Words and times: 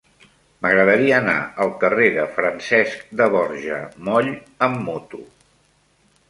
M'agradaria 0.65 1.17
anar 1.17 1.35
al 1.65 1.73
carrer 1.83 2.07
de 2.15 2.25
Francesc 2.37 3.05
de 3.21 3.27
Borja 3.35 3.79
Moll 4.09 4.33
amb 4.69 4.83
moto. 4.89 5.23